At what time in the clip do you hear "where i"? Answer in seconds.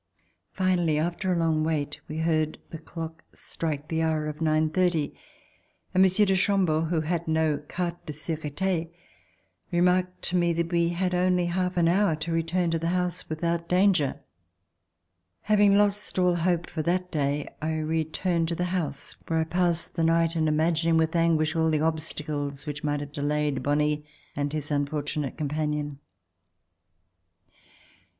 19.27-19.43